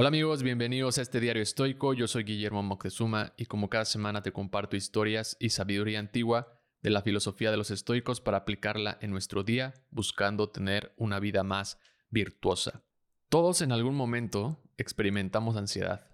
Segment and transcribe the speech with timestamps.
[0.00, 1.92] Hola amigos, bienvenidos a este diario estoico.
[1.92, 6.90] Yo soy Guillermo Moctezuma y como cada semana te comparto historias y sabiduría antigua de
[6.90, 11.80] la filosofía de los estoicos para aplicarla en nuestro día, buscando tener una vida más
[12.10, 12.84] virtuosa.
[13.28, 16.06] Todos en algún momento experimentamos ansiedad.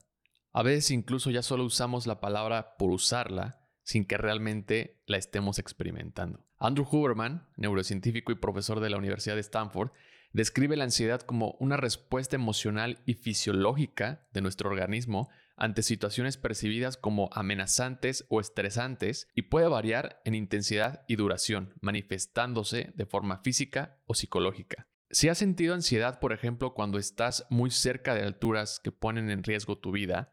[0.54, 5.58] A veces incluso ya solo usamos la palabra por usarla sin que realmente la estemos
[5.58, 6.46] experimentando.
[6.56, 9.90] Andrew Huberman, neurocientífico y profesor de la Universidad de Stanford,
[10.34, 16.96] describe la ansiedad como una respuesta emocional y fisiológica de nuestro organismo ante situaciones percibidas
[16.96, 23.96] como amenazantes o estresantes y puede variar en intensidad y duración, manifestándose de forma física
[24.06, 24.88] o psicológica.
[25.10, 29.44] Si has sentido ansiedad, por ejemplo, cuando estás muy cerca de alturas que ponen en
[29.44, 30.32] riesgo tu vida,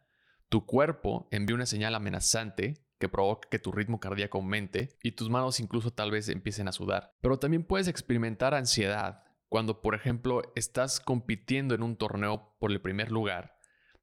[0.49, 5.29] tu cuerpo envía una señal amenazante que provoca que tu ritmo cardíaco aumente y tus
[5.29, 7.13] manos incluso tal vez empiecen a sudar.
[7.21, 12.79] Pero también puedes experimentar ansiedad cuando, por ejemplo, estás compitiendo en un torneo por el
[12.79, 13.57] primer lugar.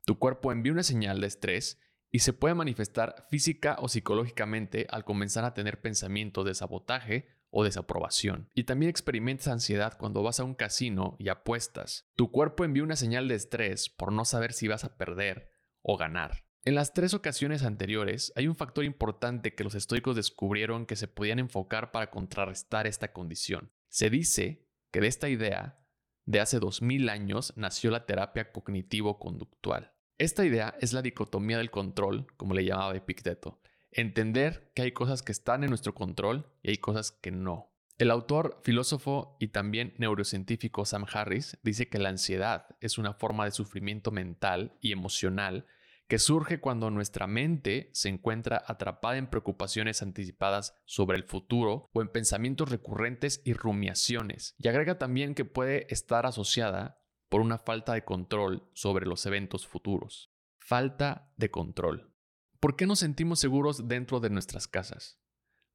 [0.04, 1.80] Tu cuerpo envía una señal de estrés
[2.10, 7.64] y se puede manifestar física o psicológicamente al comenzar a tener pensamientos de sabotaje o
[7.64, 8.50] desaprobación.
[8.52, 12.10] Y también experimentas ansiedad cuando vas a un casino y apuestas.
[12.14, 15.48] Tu cuerpo envía una señal de estrés por no saber si vas a perder
[15.80, 16.44] o ganar.
[16.62, 21.08] En las tres ocasiones anteriores hay un factor importante que los estoicos descubrieron que se
[21.08, 23.72] podían enfocar para contrarrestar esta condición.
[23.88, 25.78] Se dice que de esta idea,
[26.26, 29.92] de hace 2000 años, nació la terapia cognitivo-conductual.
[30.18, 33.60] Esta idea es la dicotomía del control, como le llamaba Epicteto.
[33.90, 37.72] Entender que hay cosas que están en nuestro control y hay cosas que no.
[37.98, 43.44] El autor, filósofo y también neurocientífico Sam Harris dice que la ansiedad es una forma
[43.44, 45.66] de sufrimiento mental y emocional
[46.08, 52.00] que surge cuando nuestra mente se encuentra atrapada en preocupaciones anticipadas sobre el futuro o
[52.00, 54.54] en pensamientos recurrentes y rumiaciones.
[54.58, 59.66] Y agrega también que puede estar asociada por una falta de control sobre los eventos
[59.66, 60.32] futuros.
[60.58, 62.14] Falta de control.
[62.58, 65.20] ¿Por qué nos sentimos seguros dentro de nuestras casas?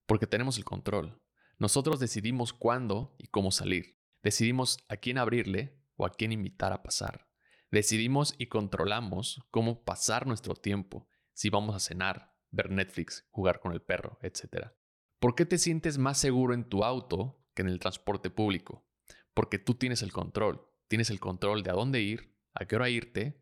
[0.07, 1.21] Porque tenemos el control.
[1.59, 3.99] Nosotros decidimos cuándo y cómo salir.
[4.23, 7.32] Decidimos a quién abrirle o a quién invitar a pasar.
[7.73, 13.71] Decidimos y controlamos cómo pasar nuestro tiempo, si vamos a cenar, ver Netflix, jugar con
[13.71, 14.67] el perro, etc.
[15.19, 18.85] ¿Por qué te sientes más seguro en tu auto que en el transporte público?
[19.33, 20.69] Porque tú tienes el control.
[20.87, 23.41] Tienes el control de a dónde ir, a qué hora irte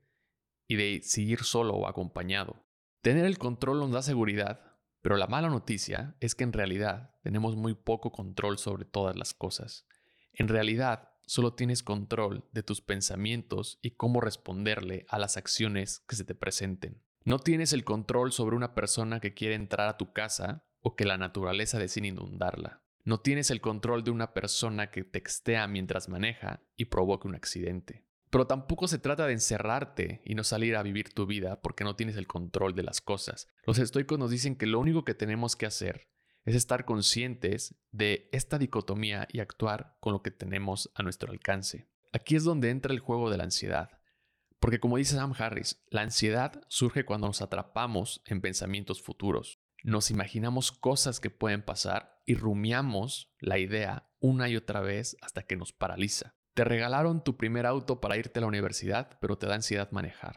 [0.65, 2.65] y de si ir solo o acompañado.
[3.01, 7.57] Tener el control nos da seguridad, pero la mala noticia es que en realidad tenemos
[7.57, 9.85] muy poco control sobre todas las cosas.
[10.31, 16.17] En realidad, solo tienes control de tus pensamientos y cómo responderle a las acciones que
[16.17, 17.01] se te presenten.
[17.23, 21.05] No tienes el control sobre una persona que quiere entrar a tu casa o que
[21.05, 22.83] la naturaleza decide inundarla.
[23.05, 28.03] No tienes el control de una persona que textea mientras maneja y provoque un accidente.
[28.29, 31.95] Pero tampoco se trata de encerrarte y no salir a vivir tu vida porque no
[31.95, 33.47] tienes el control de las cosas.
[33.65, 36.09] Los estoicos nos dicen que lo único que tenemos que hacer
[36.43, 41.87] es estar conscientes de esta dicotomía y actuar con lo que tenemos a nuestro alcance.
[42.13, 43.89] Aquí es donde entra el juego de la ansiedad.
[44.59, 49.59] Porque como dice Sam Harris, la ansiedad surge cuando nos atrapamos en pensamientos futuros.
[49.83, 55.43] Nos imaginamos cosas que pueden pasar y rumiamos la idea una y otra vez hasta
[55.43, 56.35] que nos paraliza.
[56.53, 60.35] Te regalaron tu primer auto para irte a la universidad, pero te da ansiedad manejar.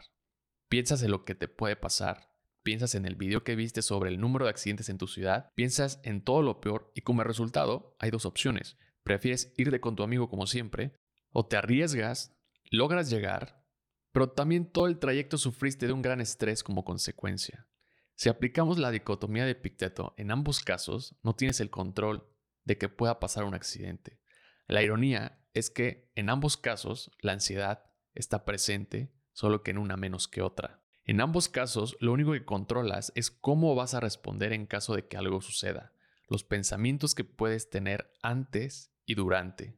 [0.69, 2.34] Piensas en lo que te puede pasar,
[2.65, 6.01] piensas en el video que viste sobre el número de accidentes en tu ciudad, piensas
[6.03, 8.75] en todo lo peor y como resultado hay dos opciones.
[9.03, 10.91] Prefieres irte con tu amigo como siempre,
[11.31, 12.35] o te arriesgas,
[12.71, 13.63] logras llegar,
[14.11, 17.67] pero también todo el trayecto sufriste de un gran estrés como consecuencia.
[18.15, 22.27] Si aplicamos la dicotomía de Epicteto en ambos casos, no tienes el control
[22.63, 24.19] de que pueda pasar un accidente.
[24.65, 27.83] La ironía es que en ambos casos la ansiedad
[28.15, 30.84] está presente, solo que en una menos que otra.
[31.05, 35.07] En ambos casos, lo único que controlas es cómo vas a responder en caso de
[35.07, 35.93] que algo suceda,
[36.27, 39.77] los pensamientos que puedes tener antes y durante.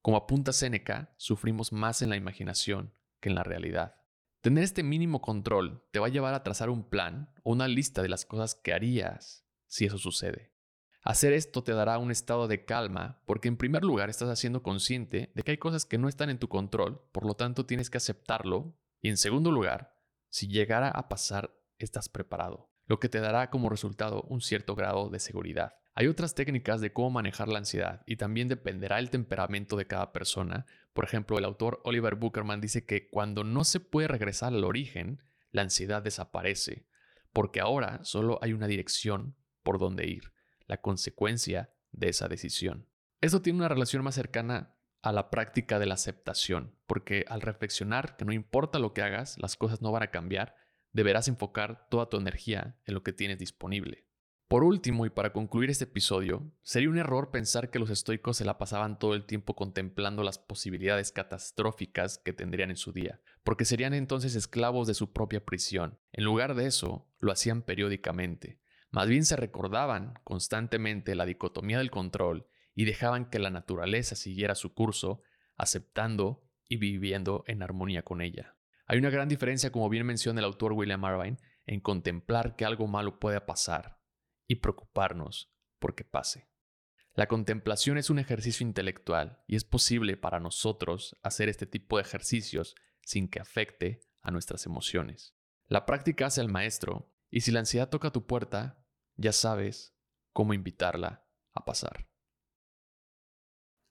[0.00, 3.96] Como apunta Seneca, sufrimos más en la imaginación que en la realidad.
[4.40, 8.00] Tener este mínimo control te va a llevar a trazar un plan o una lista
[8.00, 10.54] de las cosas que harías si eso sucede.
[11.02, 15.30] Hacer esto te dará un estado de calma porque en primer lugar estás haciendo consciente
[15.34, 17.98] de que hay cosas que no están en tu control, por lo tanto tienes que
[17.98, 18.74] aceptarlo.
[19.02, 19.97] Y en segundo lugar,
[20.30, 25.10] si llegara a pasar, estás preparado, lo que te dará como resultado un cierto grado
[25.10, 25.74] de seguridad.
[25.94, 30.12] Hay otras técnicas de cómo manejar la ansiedad y también dependerá el temperamento de cada
[30.12, 30.64] persona.
[30.92, 35.20] Por ejemplo, el autor Oliver Buckerman dice que cuando no se puede regresar al origen,
[35.50, 36.86] la ansiedad desaparece,
[37.32, 40.32] porque ahora solo hay una dirección por donde ir
[40.66, 42.86] la consecuencia de esa decisión.
[43.20, 46.74] Esto tiene una relación más cercana a la práctica de la aceptación.
[46.86, 50.56] porque al reflexionar que no importa lo que hagas, las cosas no van a cambiar,
[50.92, 54.08] deberás enfocar toda tu energía en lo que tienes disponible.
[54.48, 58.46] Por último, y para concluir este episodio, sería un error pensar que los estoicos se
[58.46, 63.66] la pasaban todo el tiempo contemplando las posibilidades catastróficas que tendrían en su día, porque
[63.66, 65.98] serían entonces esclavos de su propia prisión.
[66.12, 68.58] En lugar de eso, lo hacían periódicamente.
[68.90, 72.46] Más bien se recordaban constantemente la dicotomía del control
[72.78, 75.20] y dejaban que la naturaleza siguiera su curso,
[75.56, 78.56] aceptando y viviendo en armonía con ella.
[78.86, 82.86] Hay una gran diferencia, como bien menciona el autor William Irvine, en contemplar que algo
[82.86, 83.98] malo pueda pasar
[84.46, 86.52] y preocuparnos porque pase.
[87.14, 92.02] La contemplación es un ejercicio intelectual y es posible para nosotros hacer este tipo de
[92.02, 95.34] ejercicios sin que afecte a nuestras emociones.
[95.66, 98.86] La práctica hace al maestro y si la ansiedad toca tu puerta,
[99.16, 99.96] ya sabes
[100.32, 102.07] cómo invitarla a pasar.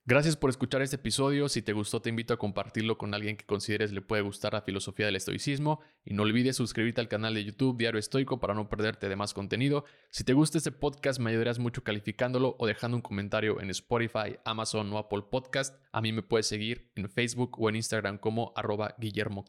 [0.10, 1.50] Gracias por escuchar este episodio.
[1.50, 4.62] Si te gustó, te invito a compartirlo con alguien que consideres le puede gustar la
[4.62, 5.82] filosofía del estoicismo.
[6.06, 9.34] Y no olvides suscribirte al canal de YouTube Diario Estoico para no perderte de más
[9.34, 9.84] contenido.
[10.10, 14.38] Si te gusta este podcast, me ayudarás mucho calificándolo o dejando un comentario en Spotify,
[14.46, 15.76] Amazon o Apple Podcast.
[15.92, 19.44] A mí me puedes seguir en Facebook o en Instagram como arroba Guillermo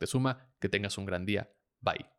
[0.58, 1.52] Que tengas un gran día.
[1.80, 2.17] Bye.